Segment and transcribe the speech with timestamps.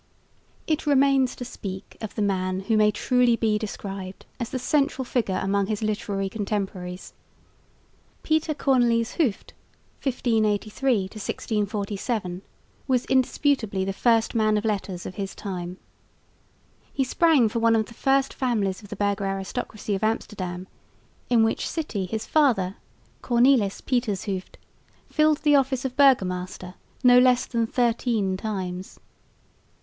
[0.65, 5.05] It remains to speak of the man who may truly be described as the central
[5.05, 7.13] figure among his literary contemporaries.
[8.23, 9.53] Pieter Cornelisz Hooft
[10.01, 12.41] (1583 1647)
[12.87, 15.77] was indisputably the first man of letters of his time.
[16.91, 20.67] He sprang from one of the first families of the burgher aristocracy of Amsterdam,
[21.29, 22.77] in which city his father,
[23.21, 24.57] Cornelis Pietersz Hooft,
[25.05, 26.73] filled the office of burgomaster
[27.03, 28.99] no less than thirteen times.